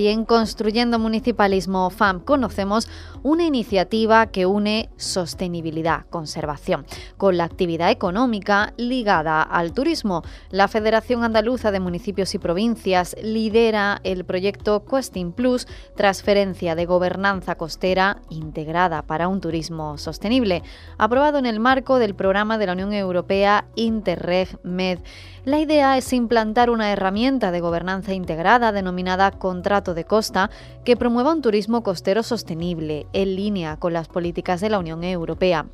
[0.00, 2.88] Hoy en Construyendo Municipalismo FAM conocemos
[3.22, 6.86] una iniciativa que une sostenibilidad, conservación,
[7.18, 10.22] con la actividad económica ligada al turismo.
[10.48, 15.66] La Federación Andaluza de Municipios y Provincias lidera el proyecto Questing Plus,
[15.96, 20.62] transferencia de gobernanza costera integrada para un turismo sostenible,
[20.96, 25.00] aprobado en el marco del programa de la Unión Europea Interreg Med.
[25.44, 30.50] La idea es implantar una herramienta de gobernanza integrada denominada contrato de costa
[30.84, 35.66] que promueva un turismo costero sostenible en línea con las políticas de la Unión Europea.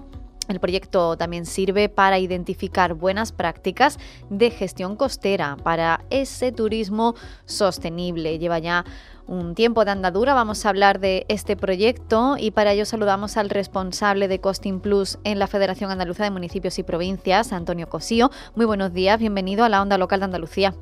[0.49, 3.99] El proyecto también sirve para identificar buenas prácticas
[4.31, 7.15] de gestión costera para ese turismo
[7.47, 8.39] sostenible.
[8.39, 8.85] Lleva ya
[9.27, 10.35] un tiempo de andadura.
[10.35, 15.19] Vamos a hablar de este proyecto y para ello saludamos al responsable de Costing Plus
[15.25, 18.31] en la Federación Andaluza de Municipios y Provincias, Antonio Cosío.
[18.55, 20.75] Muy buenos días, bienvenido a la Onda Local de Andalucía.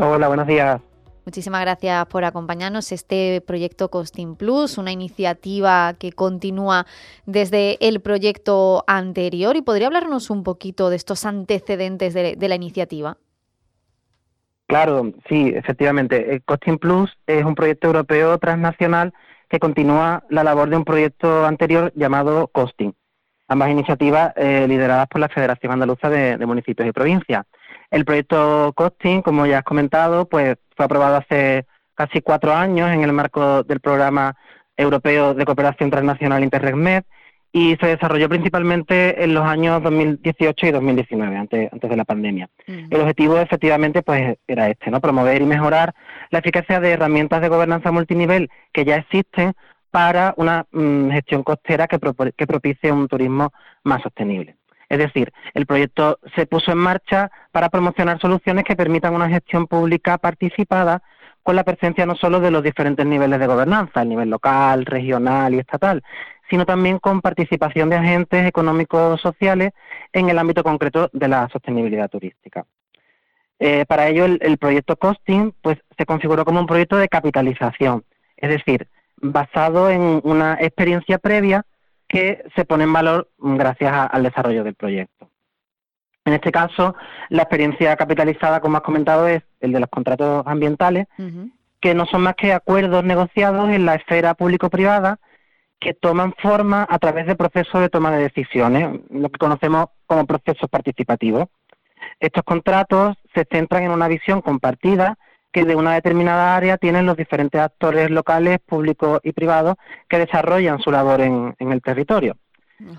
[0.00, 0.80] Hola, buenos días.
[1.28, 2.90] Muchísimas gracias por acompañarnos.
[2.90, 6.86] Este proyecto Costing Plus, una iniciativa que continúa
[7.26, 9.54] desde el proyecto anterior.
[9.54, 13.18] ¿Y podría hablarnos un poquito de estos antecedentes de la iniciativa?
[14.68, 16.32] Claro, sí, efectivamente.
[16.32, 19.12] El Costing Plus es un proyecto europeo transnacional
[19.50, 22.94] que continúa la labor de un proyecto anterior llamado Costing.
[23.48, 27.44] Ambas iniciativas eh, lideradas por la Federación Andaluza de, Municipios y Provincias.
[27.90, 33.02] El proyecto Costing, como ya has comentado, pues fue aprobado hace casi cuatro años en
[33.02, 34.36] el marco del programa
[34.76, 37.04] europeo de cooperación transnacional Interreg
[37.52, 42.48] y se desarrolló principalmente en los años 2018 y 2019, antes, antes de la pandemia.
[42.66, 45.00] El objetivo efectivamente pues era este, ¿no?
[45.00, 45.94] Promover y mejorar
[46.30, 49.54] la eficacia de herramientas de gobernanza multinivel que ya existen
[49.90, 51.98] para una mm, gestión costera que,
[52.36, 53.52] que propicie un turismo
[53.82, 54.57] más sostenible.
[54.88, 59.66] Es decir, el proyecto se puso en marcha para promocionar soluciones que permitan una gestión
[59.66, 61.02] pública participada
[61.42, 65.54] con la presencia no solo de los diferentes niveles de gobernanza, el nivel local, regional
[65.54, 66.02] y estatal,
[66.50, 69.72] sino también con participación de agentes económicos sociales
[70.12, 72.64] en el ámbito concreto de la sostenibilidad turística.
[73.58, 78.04] Eh, para ello, el, proyecto Costing pues, se configuró como un proyecto de capitalización,
[78.36, 78.86] es decir,
[79.16, 81.64] basado en una experiencia previa
[82.08, 85.30] que se pone en valor gracias al desarrollo del proyecto.
[86.24, 86.94] En este caso,
[87.30, 91.06] la experiencia capitalizada, como has comentado, es el de los contratos ambientales,
[91.80, 95.18] que no son más que acuerdos negociados en la esfera público-privada
[95.80, 100.26] que toman forma a través de procesos de toma de decisiones, lo que conocemos como
[100.26, 101.46] procesos participativos.
[102.20, 105.16] Estos contratos se centran en una visión compartida
[105.58, 109.74] que de una determinada área tienen los diferentes actores locales, públicos y privados
[110.08, 112.36] que desarrollan su labor en, el territorio.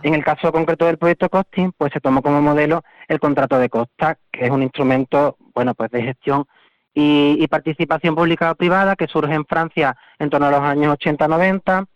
[0.04, 3.70] En el caso concreto del proyecto Costing, pues se tomó como modelo el contrato de
[3.70, 6.46] costa, que es un instrumento, bueno, pues de gestión
[6.94, 11.88] y, participación pública o privada que surge en Francia en torno a los años 80-90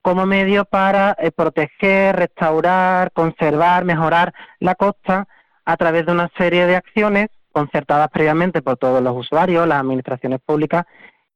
[0.00, 5.26] como medio para eh, proteger, restaurar, conservar, mejorar la costa
[5.64, 10.40] a través de una serie de acciones concertadas previamente por todos los usuarios, las administraciones
[10.44, 10.84] públicas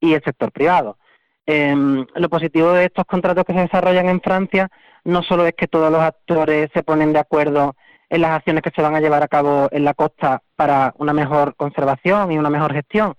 [0.01, 0.99] y el sector privado.
[1.47, 4.69] Em, lo positivo de estos contratos que se desarrollan en Francia
[5.05, 7.75] no solo es que todos los actores se ponen de acuerdo
[8.11, 11.13] en las acciones que se van a llevar a cabo en la costa para una
[11.13, 13.15] mejor conservación y una mejor gestión,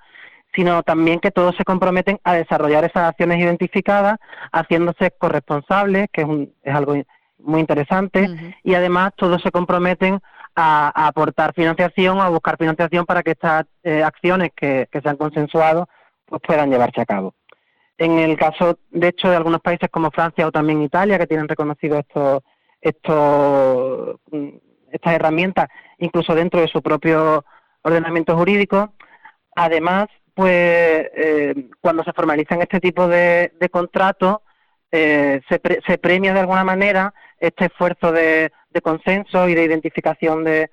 [0.54, 4.18] sino también que todos se comprometen a desarrollar esas acciones identificadas,
[4.52, 6.28] haciéndose corresponsables, que es,
[6.64, 6.96] es algo
[7.40, 10.20] muy interesante, y además todos se comprometen
[10.60, 15.88] a, aportar financiación, a buscar financiación para que estas eh, acciones que, se han consensuado
[16.26, 17.34] pues puedan llevarse a cabo.
[17.98, 21.48] En el caso, de hecho, de algunos países como Francia o también Italia, que tienen
[21.48, 22.44] reconocido estos,
[22.82, 24.50] estos, mm,
[24.92, 27.44] estas herramientas, incluso dentro de su propio
[27.82, 28.94] ordenamiento jurídico,
[29.56, 34.38] además, pues eh, cuando se formalizan este tipo de, contratos,
[34.92, 40.44] eh, se, se premia de alguna manera este esfuerzo de, de consenso y de identificación
[40.44, 40.70] de,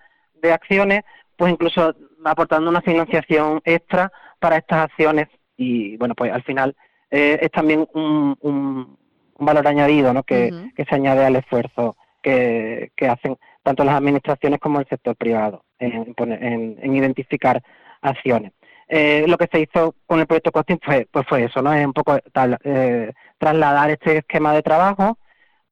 [0.52, 1.02] acciones,
[1.36, 1.92] pues incluso
[2.24, 5.26] aportando una financiación extra para estas acciones
[5.56, 6.76] y bueno, pues al final
[7.10, 8.96] eh, es también un, un,
[9.38, 10.22] valor añadido ¿no?
[10.22, 16.14] que, se añade al esfuerzo que, hacen tanto las administraciones como el sector privado en,
[16.16, 17.60] en, identificar
[18.00, 18.52] acciones.
[18.88, 21.72] Eh, lo que se hizo con el proyecto Costing fue, pues fue eso, ¿no?
[21.72, 25.18] Es un poco tal, eh, trasladar este esquema de trabajo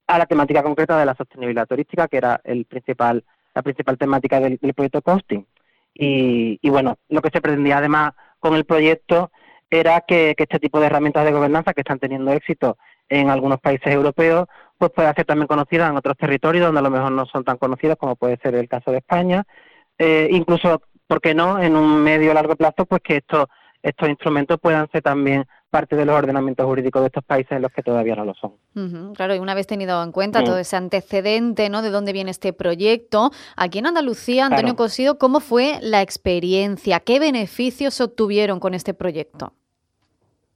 [0.06, 3.24] a la temática concreta de la sostenibilidad turística, que era el principal,
[3.54, 5.46] la principal temática del, proyecto Costing.
[5.94, 9.30] Y, bueno, lo que se pretendía además con el proyecto
[9.70, 12.76] era que, este tipo de herramientas de gobernanza que están teniendo éxito
[13.08, 14.46] en algunos países europeos,
[14.76, 17.58] pues pueda ser también conocidas en otros territorios donde a lo mejor no son tan
[17.58, 19.44] conocidas como puede ser el caso de España.
[19.98, 23.46] Eh, incluso, ¿por qué no?, en un medio o largo plazo, pues que estos,
[23.82, 27.72] estos instrumentos puedan ser también parte de los ordenamientos jurídicos de estos países en los
[27.72, 28.52] que todavía no lo son.
[29.14, 31.82] claro, y una vez tenido en cuenta todo ese antecedente, ¿no?
[31.82, 37.00] De dónde viene este proyecto, aquí en Andalucía, Antonio Cosido, ¿cómo fue la experiencia?
[37.00, 39.52] ¿Qué beneficios obtuvieron con este proyecto?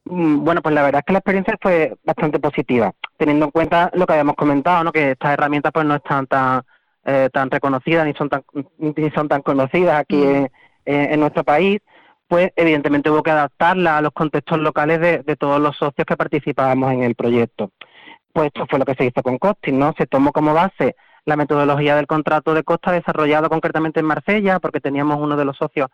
[0.05, 3.91] Mm, bueno, pues la verdad es que la experiencia fue bastante positiva, teniendo en cuenta
[3.95, 4.93] lo que habíamos comentado, ¿no?
[4.93, 6.63] Que estas herramientas pues no están tan
[7.05, 8.45] eh, tan reconocidas ni son tan
[8.79, 10.23] ni son tan conocidas aquí
[10.85, 11.81] en nuestro país
[12.29, 16.93] pues evidentemente hubo que adaptarla a los contextos locales de, todos los socios que participábamos
[16.93, 17.73] en el proyecto.
[18.33, 19.95] Pues esto fue lo que se hizo con Costing, ¿no?
[19.97, 20.95] Se tomó como base
[21.25, 25.57] la metodología del contrato de costa desarrollado concretamente en Marsella, porque teníamos uno de los
[25.57, 25.89] socios,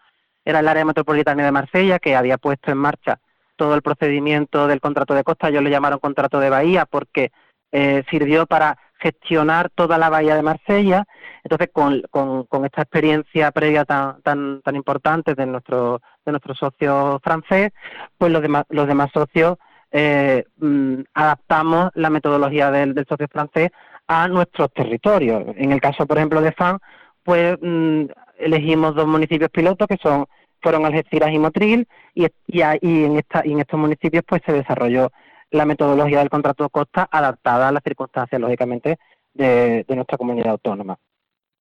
[0.44, 3.20] era el área metropolitana de Marsella, que había puesto en marcha
[3.56, 7.30] todo el procedimiento del contrato de costa, ellos le llamaron contrato de bahía porque
[7.70, 11.04] eh, sirvió para gestionar toda la bahía de Marsella.
[11.44, 17.72] Entonces, con, esta experiencia previa tan, tan, tan importante de nuestro, de nuestro socio francés,
[18.16, 19.58] pues los demás, los demás socios
[19.92, 23.70] eh, mm, adaptamos la metodología del, socio francés
[24.08, 25.44] a nuestros territorios.
[25.56, 26.78] En el caso, por ejemplo, de FAN,
[27.22, 28.04] pues mm,
[28.38, 30.26] elegimos dos municipios pilotos que son
[30.62, 35.12] fueron Algeciras y Motril y, y, en esta, y en estos municipios pues se desarrolló
[35.50, 38.98] la metodología del contrato de costa adaptada a las circunstancias, lógicamente,
[39.32, 40.98] de, nuestra comunidad autónoma.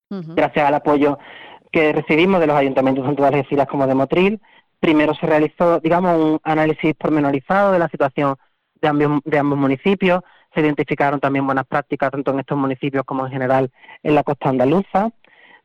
[0.10, 1.18] Gracias al apoyo
[1.72, 4.42] que recibimos de los ayuntamientos tanto de Algeciras como de Motril,
[4.80, 8.36] primero se realizó, digamos, un análisis pormenorizado de la situación
[8.80, 10.22] de ambos, de ambos municipios,
[10.54, 13.72] se identificaron también buenas prácticas tanto en estos municipios como en general
[14.04, 15.10] en la costa andaluza.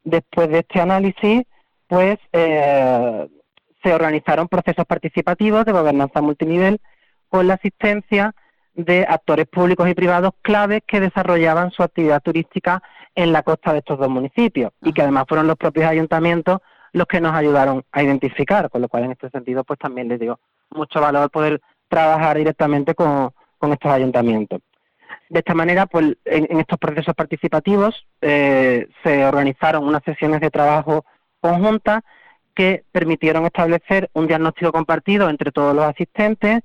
[0.02, 1.42] Después de este análisis,
[1.86, 3.28] pues eh,
[3.82, 6.80] se organizaron procesos participativos de gobernanza multinivel
[7.28, 8.34] con la asistencia
[8.74, 12.82] de actores públicos y privados claves que desarrollaban su actividad turística
[13.14, 16.60] en la costa de estos dos municipios y que además fueron los propios ayuntamientos
[16.92, 20.20] los que nos ayudaron a identificar, con lo cual en este sentido pues también les
[20.20, 20.38] digo
[20.70, 23.32] mucho valor poder trabajar directamente con,
[23.72, 24.60] estos ayuntamientos.
[25.28, 31.04] De esta manera, pues en, estos procesos participativos eh, se organizaron unas sesiones de trabajo
[31.40, 32.02] conjuntas
[32.54, 36.60] que permitieron establecer un diagnóstico compartido entre todos los asistentes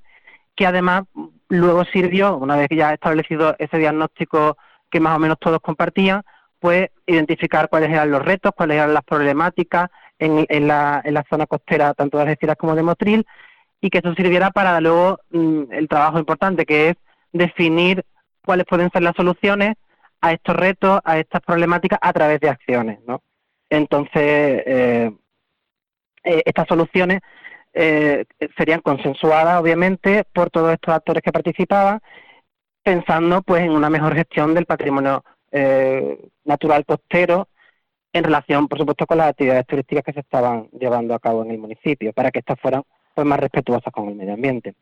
[0.54, 1.04] que además
[1.48, 4.56] luego sirvió, una vez que ya establecido ese diagnóstico
[4.90, 6.22] que más o menos todos compartían,
[6.58, 12.16] pues identificar cuáles eran los retos, cuáles eran las problemáticas en, la, zona costera tanto
[12.16, 13.26] de Algeciras como de Motril
[13.80, 16.96] y que eso sirviera para luego mm, el trabajo importante que es
[17.32, 18.04] definir
[18.44, 19.74] cuáles pueden ser las soluciones
[20.20, 23.22] a estos retos, a estas problemáticas a través de acciones, ¿no?
[23.68, 25.12] Entonces, eh,
[26.22, 27.20] eh, estas soluciones
[27.74, 28.24] eh,
[28.56, 32.00] serían consensuadas, obviamente, por todos estos actores que participaban,
[32.82, 35.24] pensando pues en una mejor gestión del patrimonio
[36.44, 37.46] natural costero
[38.14, 41.50] en relación, por supuesto, con las actividades turísticas que se estaban llevando a cabo en
[41.50, 44.74] el municipio, para que estas fueran pues, más respetuosas con el medio ambiente.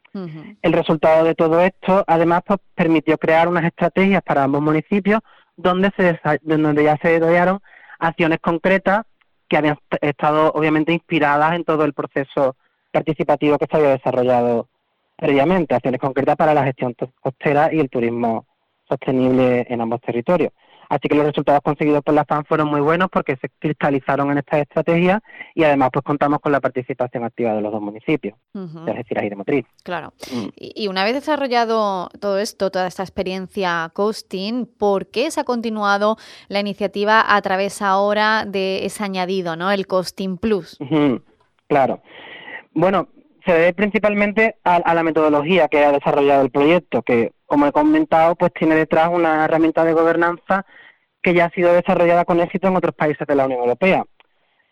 [0.61, 5.21] El resultado de todo esto, además, pues, permitió crear unas estrategias para ambos municipios
[5.57, 7.61] donde, se, donde ya se desarrollaron
[7.99, 9.05] acciones concretas
[9.49, 12.57] que habían estado, obviamente, inspiradas en todo el proceso
[12.93, 14.69] participativo que se había desarrollado
[15.17, 18.47] previamente, acciones concretas para la gestión costera y el turismo
[18.89, 20.53] sostenible en ambos territorios.
[20.93, 24.37] Así que los resultados conseguidos por la FAN fueron muy buenos porque se cristalizaron en
[24.37, 25.23] estas estrategias
[25.55, 29.35] y además pues contamos con la participación activa de los dos municipios, es decir, de
[29.35, 29.65] Motriz.
[29.85, 30.13] Claro.
[30.31, 30.49] Mm.
[30.55, 36.19] Y una vez desarrollado todo esto, toda esta experiencia Costing, ¿por qué se ha continuado
[36.49, 39.71] la iniciativa a través ahora de ese añadido, ¿no?
[39.71, 40.77] el Costing Plus?
[41.69, 42.03] Claro.
[42.75, 43.09] Bueno,
[43.45, 48.35] se debe principalmente a, la metodología que ha desarrollado el proyecto, que, como he comentado,
[48.37, 50.65] pues tiene detrás una herramienta de gobernanza
[51.23, 54.05] que ya ha sido desarrollada con éxito en otros países de la Unión Europea.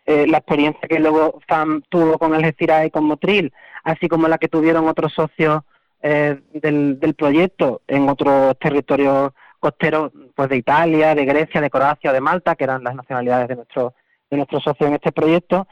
[0.05, 3.53] Eh, la experiencia que luego FAM tuvo con Algeciras y con Motril,
[3.83, 5.61] así como la que tuvieron otros socios
[6.01, 12.19] eh, del, proyecto en otros territorios costeros pues de Italia, de Grecia, de Croacia, de
[12.19, 13.93] Malta, que eran las nacionalidades de nuestro
[14.31, 15.67] de nuestros socios en este proyecto.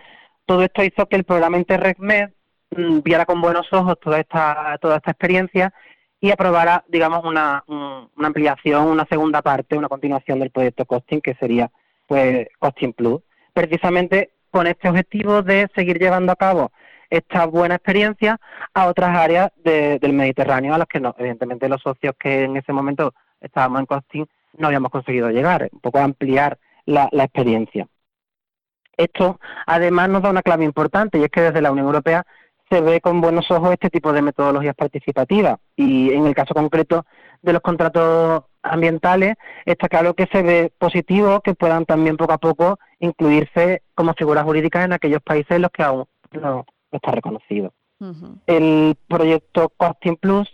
[0.50, 2.32] Todo esto hizo que el programa Interregmed
[2.72, 5.74] Mm, viera con buenos ojos toda esta, toda esta experiencia
[6.22, 11.34] y aprobara, digamos, una, una ampliación, una segunda parte, una continuación del proyecto Costing, que
[11.36, 11.72] sería
[12.08, 13.22] pues Costing Plus,
[13.54, 16.72] precisamente con este objetivo de seguir llevando a cabo
[17.10, 18.40] esta buena experiencia
[18.74, 22.74] a otras áreas del Mediterráneo a las que no, evidentemente los socios que en ese
[22.74, 24.28] momento estábamos en Costing
[24.58, 27.88] no habíamos conseguido llegar, un poco ampliar la, la experiencia.
[29.00, 32.26] Esto además nos da una clave importante y es que desde la Unión Europea
[32.70, 35.58] se ve con buenos ojos este tipo de metodologías participativas.
[35.78, 37.06] Y en el caso concreto
[37.42, 42.38] de los contratos ambientales está claro que se ve positivo que puedan también poco a
[42.40, 46.04] poco incluirse como figuras jurídicas en aquellos países en los que aún
[46.34, 47.72] no, está reconocido.
[48.48, 50.50] El proyecto Costing Plus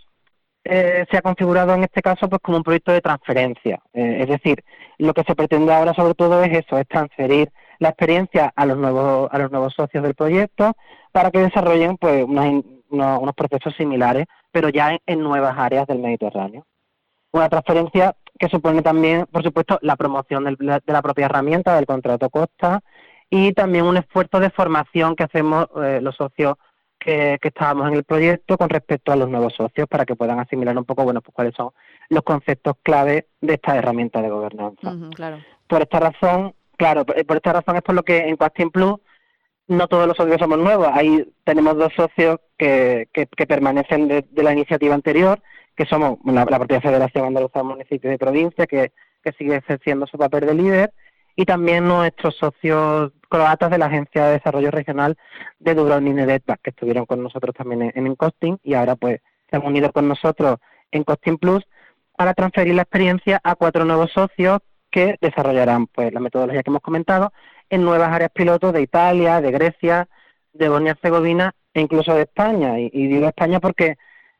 [0.62, 4.28] eh, se ha configurado en este caso pues como un proyecto de transferencia, eh, es
[4.28, 4.64] decir,
[4.98, 8.76] lo que se pretende ahora sobre todo es eso, es transferir la experiencia a los
[8.76, 10.72] nuevos a los nuevos socios del proyecto
[11.12, 16.66] para que desarrollen pues unos, procesos similares, pero ya en, nuevas áreas del Mediterráneo.
[17.32, 22.30] Una transferencia que supone también, por supuesto, la promoción de la propia herramienta del contrato
[22.30, 22.82] Costa
[23.30, 26.56] y también un esfuerzo de formación que hacemos eh, los socios
[26.98, 30.76] que, estábamos en el proyecto con respecto a los nuevos socios para que puedan asimilar
[30.76, 31.70] un poco, bueno, pues cuáles son
[32.08, 34.94] los conceptos clave de esta herramienta de gobernanza.
[35.66, 38.96] Por esta razón, claro, por esta razón es por lo que en Quastin Plus
[39.68, 40.88] no todos los socios somos nuevos.
[40.92, 45.40] Ahí tenemos dos socios que, que, permanecen de, la iniciativa anterior,
[45.76, 48.92] que somos la, propia Federación Andaluza de Municipios y Provincias, que,
[49.22, 50.92] que sigue ejerciendo su papel de líder,
[51.34, 55.16] y también nuestros socios croatas de la Agencia de Desarrollo Regional
[55.58, 58.16] de Dubrovnik Neretva, que estuvieron con nosotros también en, en
[58.62, 60.56] y ahora pues se han unido con nosotros
[60.90, 61.64] en Costing Plus
[62.16, 64.60] para transferir la experiencia a cuatro nuevos socios
[64.96, 67.30] que desarrollarán pues la metodología que hemos comentado
[67.68, 70.08] en nuevas áreas pilotos de Italia, de Grecia,
[70.54, 72.78] de Bosnia-Herzegovina e incluso de España.
[72.78, 73.96] Y, digo España porque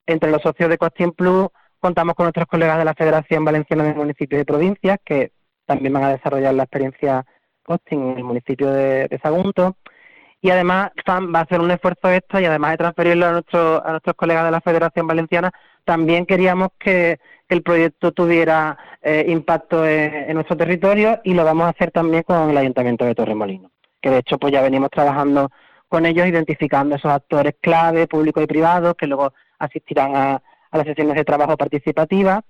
[0.06, 1.48] entre los socios de Costing Plus
[1.78, 5.32] contamos con nuestros colegas de la Federación Valenciana de Municipios y Provincias que
[5.66, 7.26] también van a desarrollar la experiencia
[7.62, 9.76] Costing en el municipio de, Sagunto.
[10.40, 13.84] Y además FAM va a hacer un esfuerzo esto y además de transferirlo a, nuestro,
[13.84, 15.50] a nuestros colegas de la Federación Valenciana,
[15.84, 21.70] también queríamos que el proyecto tuviera eh, impacto en, nuestro territorio y lo vamos a
[21.70, 25.50] hacer también con el Ayuntamiento de Torremolinos, que de hecho pues ya venimos trabajando
[25.88, 31.14] con ellos identificando esos actores clave, públicos y privados, que luego asistirán a, las sesiones
[31.14, 32.40] de trabajo participativas,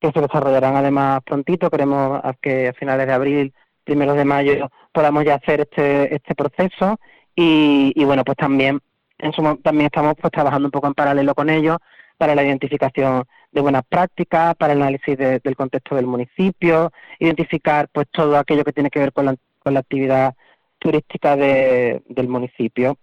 [0.00, 5.24] que se desarrollarán además prontito, queremos que a finales de abril, primeros de mayo, podamos
[5.24, 6.98] ya hacer este, este proceso
[7.34, 8.80] y, y bueno, pues también
[9.18, 11.78] en su, también estamos pues trabajando un poco en paralelo con ellos
[12.16, 18.06] para la identificación de buenas prácticas, para el análisis del contexto del municipio, identificar pues
[18.10, 20.34] todo aquello que tiene que ver con la, con la actividad
[20.78, 22.98] turística del municipio.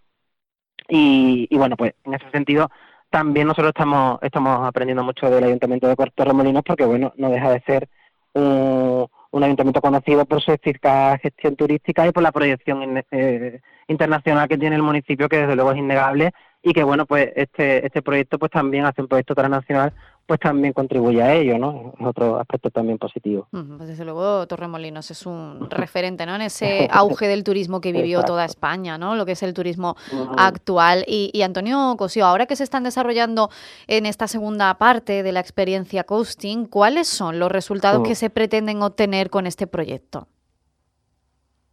[0.88, 2.69] Y, bueno, pues en ese sentido
[3.10, 7.51] también nosotros estamos estamos aprendiendo mucho del Ayuntamiento de Puerto Remolinos porque bueno, no deja
[7.51, 7.89] de ser
[8.34, 14.48] un, un ayuntamiento conocido por su eficaz gestión turística y por la proyección eh, internacional
[14.48, 16.31] que tiene el municipio, que desde luego es innegable
[16.63, 19.93] y que bueno pues este este proyecto pues también hace un proyecto transnacional
[20.27, 21.93] pues también contribuye a ello, ¿no?
[21.98, 23.48] Es otro aspecto también positivo.
[23.50, 26.36] Pues desde luego Torremolinos es un referente, ¿no?
[26.36, 29.15] En ese auge del turismo que vivió toda España, ¿no?
[29.15, 29.96] Lo que es el turismo
[30.38, 31.05] actual.
[31.07, 33.50] Y, Antonio Cosío, ahora que se están desarrollando
[33.88, 38.81] en esta segunda parte de la experiencia coasting, ¿cuáles son los resultados que se pretenden
[38.81, 40.27] obtener con este proyecto?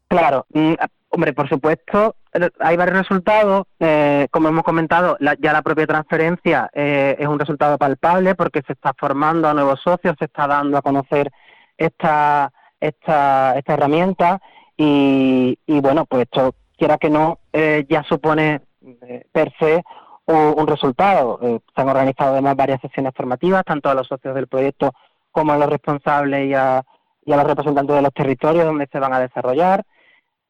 [0.07, 0.75] Claro, mm,
[1.15, 2.17] hombre, por supuesto,
[2.59, 3.67] hay varios resultados.
[3.79, 8.73] Eh, como hemos comentado, ya la propia transferencia eh, es un resultado palpable porque se
[8.73, 11.31] está formando a nuevos socios, se está dando a conocer
[11.79, 14.41] esta, esta, esta herramienta
[14.77, 18.63] y, bueno, pues esto, quiera que no, eh, ya supone
[19.33, 19.83] per se
[20.27, 21.39] un, resultado.
[21.41, 24.93] se han organizado además varias sesiones formativas, tanto a los socios del proyecto
[25.31, 26.83] como a los responsables y a,
[27.25, 29.85] y a los representantes de los territorios donde se van a desarrollar.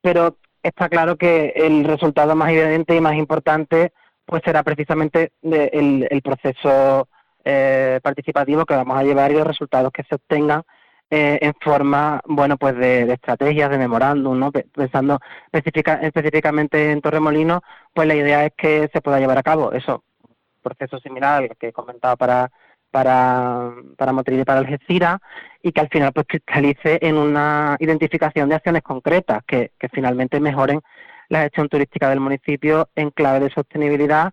[0.00, 3.92] Pero está claro que el resultado más evidente y más importante
[4.24, 7.06] pues será precisamente el, proceso
[7.44, 10.62] eh, participativo que vamos a llevar y los resultados que se obtengan
[11.10, 15.20] eh, en forma bueno pues de, estrategias de memorándum no pensando
[15.52, 17.60] específicamente en Torremolinos
[17.92, 20.02] pues la idea es que se pueda llevar a cabo eso.
[20.62, 22.50] Proceso similar al que he comentado para
[22.94, 25.18] para, para Motril y para Algeciras
[25.60, 30.38] y que al final pues cristalice en una identificación de acciones concretas que, que finalmente
[30.38, 30.80] mejoren
[31.28, 34.32] la gestión turística del municipio en clave de sostenibilidad.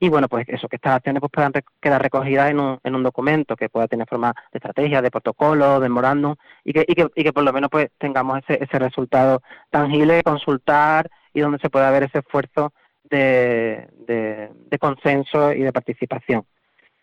[0.00, 3.04] Y bueno pues eso que estas acciones pues puedan quedar recogidas en un, en un
[3.04, 7.06] documento que pueda tener forma de estrategia de protocolo de memorándum y que, y que,
[7.14, 9.40] y que por lo menos pues tengamos ese, ese resultado
[9.70, 12.72] tangible consultar y donde se pueda ver ese esfuerzo
[13.04, 16.44] de, de consenso y de participación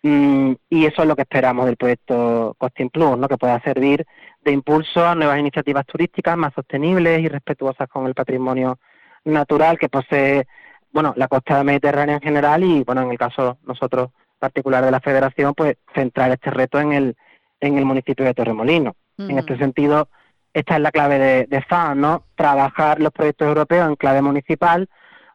[0.03, 3.27] y eso es lo que esperamos del proyecto Costing Plus, ¿no?
[3.27, 4.05] que pueda servir
[4.41, 8.79] de impulso a nuevas iniciativas turísticas más sostenibles y respetuosas con el patrimonio
[9.25, 10.47] natural que posee
[10.91, 15.01] bueno la costa mediterránea en general y bueno en el caso nosotros particular de la
[15.01, 17.17] Federación pues centrar este reto en el
[17.59, 18.95] en el municipio de Torremolino.
[19.17, 20.09] En este sentido
[20.53, 22.23] esta es la clave de, de FAN, ¿no?
[22.35, 24.87] Trabajar los proyectos europeos en clave municipal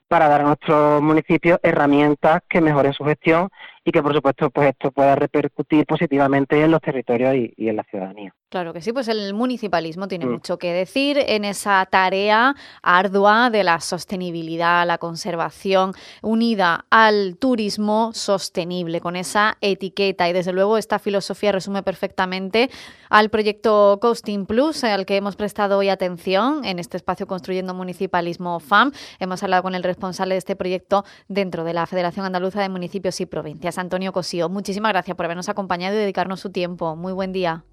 [0.09, 3.49] para dar a nuestros municipios herramientas que mejoren su gestión
[3.85, 7.85] y que por supuesto pues esto pueda repercutir positivamente en los territorios y, en la
[7.85, 8.35] ciudadanía.
[8.49, 10.31] Claro que sí, pues el municipalismo tiene mm.
[10.31, 18.11] mucho que decir en esa tarea ardua de la sostenibilidad, la conservación, unida al turismo
[18.12, 20.29] sostenible, con esa etiqueta.
[20.29, 22.68] Y desde luego esta filosofía resume perfectamente
[23.09, 28.61] al proyecto Coasting Plus, al que hemos prestado hoy atención en este espacio Construyendo Municipalismo
[28.61, 28.92] FAM.
[29.18, 33.18] Hemos hablado con el responsable de este proyecto dentro de la Federación Andaluza de Municipios
[33.23, 33.72] y Provincias.
[33.79, 34.49] Antonio Cosío.
[34.49, 36.97] Muchísimas gracias por habernos acompañado y dedicarnos su tiempo.
[36.97, 37.65] Muy buen día.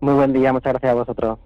[0.00, 1.38] Muy buen día, muchas gracias a vosotros.